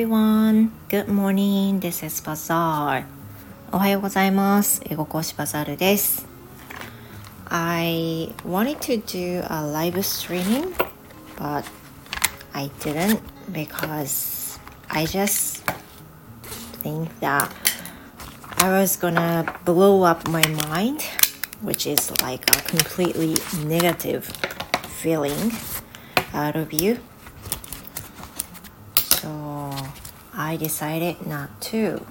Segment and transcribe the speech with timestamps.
[0.00, 0.72] everyone.
[0.88, 1.80] Good morning.
[1.80, 3.04] This is Bazaar.
[3.70, 4.80] おはようございます。
[4.88, 6.26] 英語講師バザールです。
[7.50, 10.72] I wanted to do a live streaming,
[11.36, 11.64] but
[12.54, 13.20] I didn't
[13.52, 14.58] because
[14.88, 15.62] I just
[16.82, 17.50] think that
[18.58, 20.40] I was gonna blow up my
[20.70, 21.02] mind,
[21.62, 23.34] which is like a completely
[23.66, 24.24] negative
[25.02, 25.52] feeling
[26.32, 26.98] out of you.
[29.21, 29.69] So
[30.33, 32.01] I decided not to.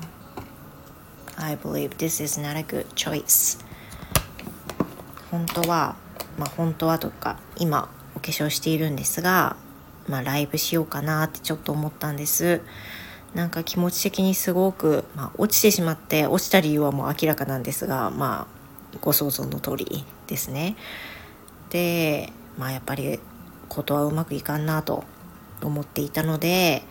[1.36, 3.58] I believe this is not a good choice.
[5.32, 5.96] 本当は、
[6.38, 9.56] まあ本当はとか、今お化粧しているんですが、
[10.06, 12.60] まあライブしようかなってちょっと思ったんです。
[13.34, 18.48] なんか気持ち的にすごく、まあ、落ちてしまって落ちた理由はもう明らかなんですがま
[18.92, 20.76] あご想像の通りですね。
[21.70, 23.18] でまあやっぱり
[23.68, 25.04] ことはうまくいかんなと
[25.66, 26.82] 思っていたので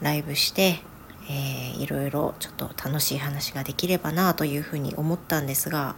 [0.00, 0.80] ライブして、
[1.28, 5.94] えーいろいろちょっと楽しい話ができればなというふうに思ったんですが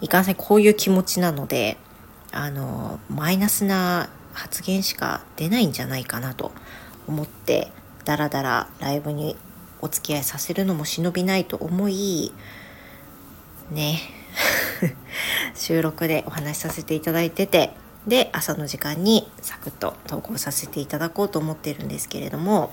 [0.00, 1.76] いかんせんこういう気持ちなので
[2.32, 6.50] あのマイナスな発言しか出ないんじゃないかなと
[7.06, 7.70] 思って
[8.04, 9.36] だらだらライブに
[9.80, 12.32] お付き合いさせるのも忍びないと思い
[13.70, 14.00] ね。
[15.54, 17.74] 収録でお話しさせていただいてて
[18.06, 22.72] で朝の時間にサクッと投稿させていただこうと思ってるんですけれども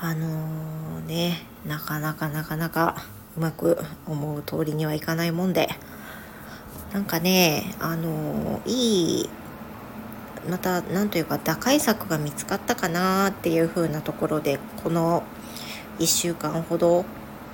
[0.00, 2.96] あのーねなかなかなかなか
[3.36, 5.68] うまく思う通りにはいかないもんで
[6.92, 9.30] なんかねあのーいい
[10.50, 15.22] また何というか打開策が見つかったかなっていう風なところでこの
[15.98, 17.04] 1週間ほど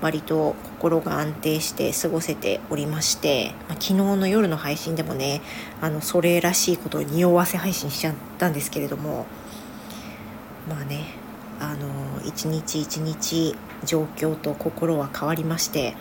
[0.02, 5.40] 割と心が安定して過ごせておりまして、まあ昨日の夜の配信でもね
[5.80, 9.26] あのそれらしいことを匂わせ配信しちゃったんですけれども
[10.68, 11.06] まあね
[11.60, 13.54] あの一日一日
[13.84, 15.94] 状況と心は変わりまして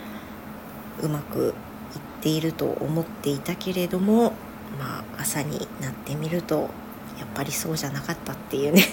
[1.02, 1.54] うまく
[1.96, 4.34] いっていると思っていたけれども
[4.80, 6.70] まあ朝になってみると
[7.20, 8.84] やっぱりそうじゃなかったっていうね。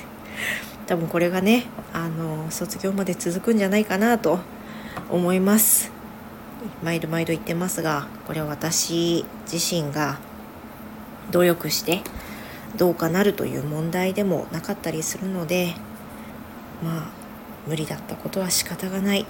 [0.87, 4.39] 多分これがねあの卒業まで続くんじゃないかなと
[5.11, 5.91] 思います。
[6.83, 10.19] 毎度毎度言ってますがこれは私自身が
[11.31, 12.03] 努力して
[12.77, 15.75] どうかなるという問題でもなかったりするので
[16.83, 17.11] まあ
[17.67, 19.27] 無理だったことは仕方がない。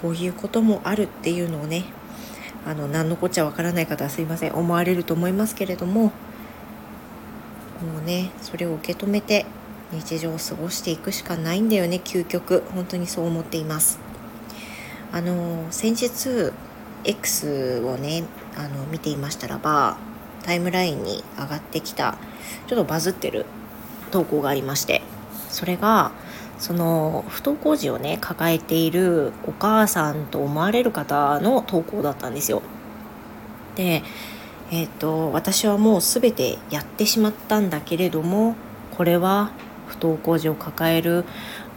[0.00, 1.84] こういうこともあるっていうのをね
[2.64, 4.54] あの何のこっちゃわからない方はすいません。
[4.54, 6.12] 思われると思いますけれどもも
[8.02, 9.46] うねそれを受け止めて
[9.92, 12.62] 日常を過ごしていくしかないんだよね究極。
[12.74, 14.09] 本当にそう思っています。
[15.12, 16.52] あの先日
[17.04, 18.24] X をね
[18.56, 19.96] あの見ていましたらば
[20.42, 22.16] タイムラインに上がってきた
[22.66, 23.46] ちょっとバズってる
[24.10, 25.02] 投稿がありまして
[25.48, 26.12] それが
[26.58, 32.62] その不登校児をね抱えているお母さんと思われる方の投稿だったんですよ。
[33.76, 34.02] で、
[34.70, 38.56] えー、と私はもう全てやってしまったんだけれども
[38.96, 39.52] これは
[39.88, 41.24] 不登校児を抱える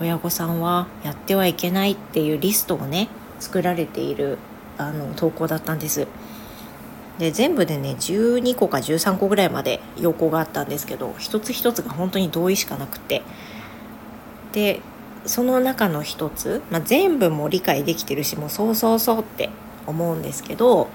[0.01, 3.07] 親御さんはやってはいけないっていうリストをね
[3.43, 4.37] 作られている
[4.77, 6.07] あの投稿だったんです。
[7.19, 13.21] で全部でね12個か13個ぐらいまで要項があったんですけど一つ一つが本当に同意しかなくて
[14.51, 14.79] で
[15.25, 19.51] その中の一つ、まあ、全部も理解できてるしもうそうそうそうって
[19.85, 20.89] 思うんですけど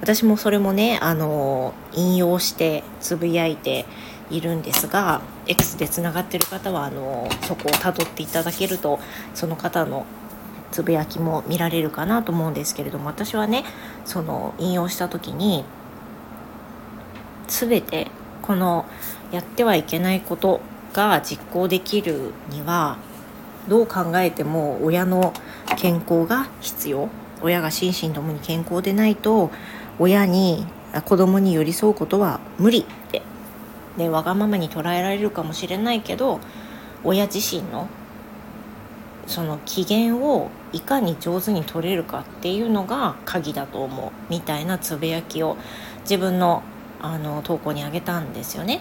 [0.00, 3.84] 私もそれもねあの引用してつぶやいて
[4.30, 9.00] いるんですが X でつながってる方はあのそこをたどっていただけると
[9.34, 10.06] その方の
[10.74, 13.64] つぶやきも見られるかなと思うんですけれども私はね
[14.04, 15.64] その引用した時に
[17.46, 18.08] 全て
[18.42, 18.84] この
[19.30, 20.60] やってはいけないこと
[20.92, 22.98] が実行できるには
[23.68, 25.32] どう考えても親の
[25.76, 27.08] 健康が必要。
[27.40, 29.50] 親が心身ともに健康でないと
[29.98, 33.22] 親にあ子供に寄り添うことは無理って。
[33.96, 36.40] でわがままに捉えられるかもしれないけど
[37.04, 37.88] 親自身の
[39.26, 45.56] その機嫌をいかに上手に取れるかっていうのが鍵だと思うみたいなつぶやきを
[46.02, 46.62] 自分の
[47.00, 48.80] あの投稿にあげたんですよね。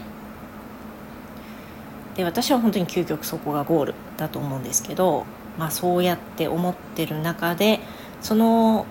[2.15, 5.25] で私は本当に究極そこがゴールだと思うんですけど、
[5.57, 7.79] まあ、そうやって思ってる中で
[8.21, 8.85] その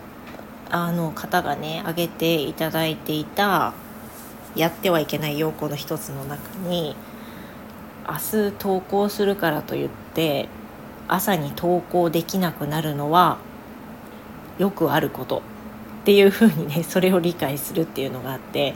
[0.70, 3.75] あの方がね挙げていただいていた
[4.54, 6.96] やってはいけない要項の一つの中に
[8.08, 8.20] 明日
[8.58, 10.49] 登校するからといって
[11.12, 13.38] 朝に登校できなくなるのは
[14.59, 15.43] よくあること。
[16.03, 18.75] っていうふうにね それを理解するっていうのがあって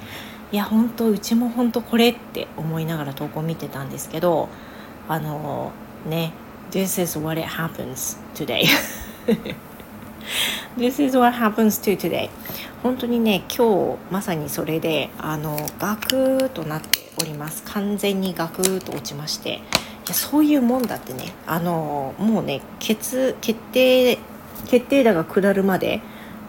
[0.52, 4.48] いや本当うちも本当これって思いながら投稿見てたんですけど
[5.08, 5.72] あの
[6.08, 6.32] ね
[6.70, 8.64] This is what it happens today.
[10.76, 12.28] This is what happens to today.
[12.82, 17.62] 本当にね今日まさにそれであのガクーとなっております。
[17.64, 19.60] 完全にガクーと落ちまして。
[20.08, 21.34] やそういうもんだってね。
[21.46, 24.18] あのもうね決決定
[24.66, 26.00] 決定打が下るまで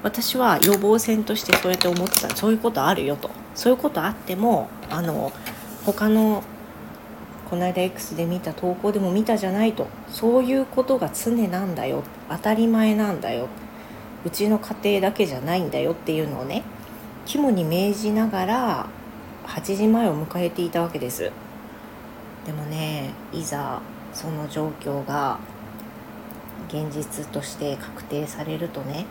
[0.04, 2.36] 私は予防線としてそうやって思ってた。
[2.36, 3.30] そういうことあるよと。
[3.56, 5.31] そういうことあってもあの
[5.86, 6.44] 他の
[7.50, 9.88] この間 X で見た投稿でも見たじゃないと。
[10.10, 12.03] そういうことが常なんだよ。
[12.30, 13.48] 当たり前なんだよ。
[14.25, 15.94] うちの家庭だけじゃないんだよ。
[15.94, 16.63] っていうのをね
[17.25, 18.88] 肝に銘じながら
[19.48, 21.31] 8時前を迎えていたわけです。
[22.48, 23.82] でもねいざ
[24.14, 25.38] その状況が
[26.70, 29.06] 現実として確定されるとね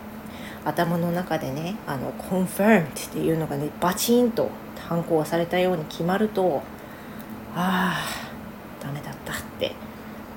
[0.65, 4.49] 頭の中でねあのコンファームっていうのがねバチンと
[4.87, 6.61] 反抗されたように決まると
[7.55, 9.73] ああダメだったって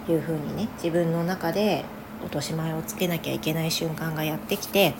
[0.08, 1.85] いうふうにね自分の中で
[2.23, 4.94] 落とし前をつけなきゃいけない瞬間がやってきて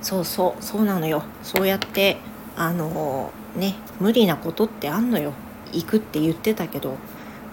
[0.00, 1.22] そうそうそうなのよ。
[1.42, 2.16] そうやって
[2.56, 5.32] あのね無理なことってあんのよ。
[5.72, 6.96] 行くって言ってたけど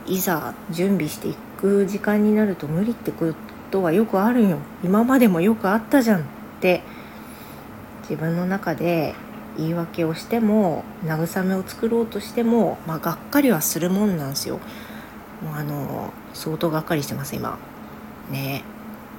[0.08, 3.34] いざ準備していく時間になると無理ってこ
[3.72, 6.24] とはよくあるよ今までもよくあったじゃんっ
[6.62, 6.82] て
[8.02, 9.14] 自分の中で
[9.58, 14.60] 言い訳をしても慰めを作ろうとしても、まあ、がっかりはするもんなんですよ。
[15.44, 17.58] もうあの相当がっかりしてます今。
[18.32, 18.64] ね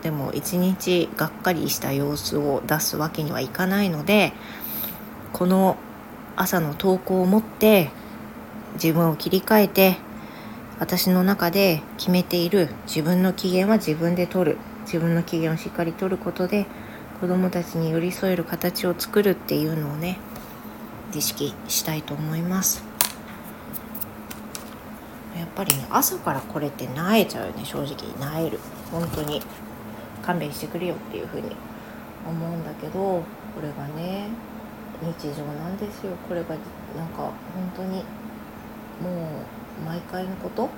[0.03, 4.33] でも一日がっかりした様子を出すわけにはいかないので
[5.33, 5.77] この
[6.37, 7.91] 朝の投稿を持って
[8.75, 9.97] 自分を切り替えて
[10.79, 16.67] 私の中で決めている自分の機嫌は自分で取る自分の機嫌をしっかり取ることで
[17.21, 20.19] 子どもたちに寄り添える形を作るっていうのをね
[21.15, 22.85] 意識したいと思います。
[25.37, 27.97] やっぱりね朝からこれってなえちゃうよね正直。
[28.19, 28.59] なえる。
[28.91, 29.43] 本当に。
[30.23, 31.51] 勘弁してくれよっていうふうに
[32.27, 33.25] 思うんだけどこ
[33.63, 34.29] れがね
[35.01, 36.13] 日常なんですよ。
[36.29, 36.51] これが
[36.95, 37.33] なんか本
[37.75, 38.05] 当に
[39.03, 39.11] も
[39.83, 40.69] う毎回のこと？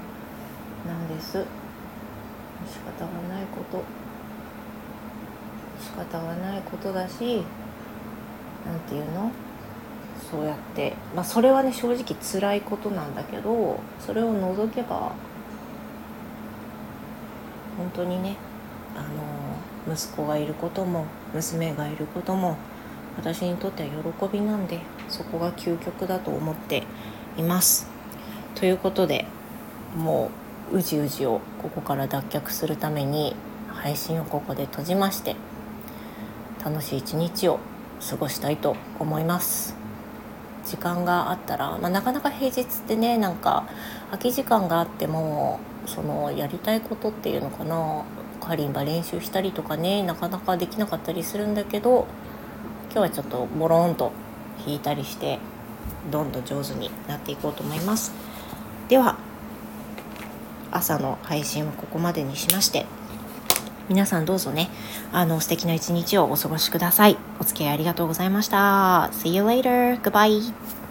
[0.87, 1.33] なんです。
[1.33, 3.83] 仕方がないこと。
[5.81, 7.45] 仕方がないことだし
[8.65, 9.33] 何て言うの？
[10.31, 15.13] そうやって、まあ、それはね正直辛いことなんだけどそれを除けば
[17.77, 18.37] 本当にね
[18.97, 19.01] あ
[19.89, 22.57] の息子がいることも娘がいることも
[23.17, 26.85] 私にとっては喜びなんでそこが究極だと思って
[27.37, 27.92] います。
[28.55, 29.27] ということで
[29.97, 30.31] も
[30.73, 33.35] ううじうじをここから脱却するために
[33.69, 35.37] 配信をここで閉じまして
[36.65, 37.59] 楽しい一日を
[38.09, 39.77] 過ごしたいと思います。
[40.65, 43.65] 時間があったら、まあ、なかなか平日ってねなんか
[44.11, 48.05] 空き時間があってもそのやりたいことっていうのかな
[48.41, 52.07] カリンバ練習したりとかねなかなかできなかったりするんだけど
[52.93, 54.13] 今日はちょっとボロンと
[54.65, 55.39] 弾いたりして
[56.11, 58.22] どんどん上手になっていこうと思います。
[58.93, 59.17] では
[60.71, 62.85] 朝の配信はここまでにしまして
[63.89, 64.69] 皆さんどうぞね、
[65.13, 67.17] あの素敵な一日をお過ごしください。
[67.41, 69.09] お付き合いありがとうございました。
[69.15, 69.99] See you later.
[70.03, 70.82] Goodbye.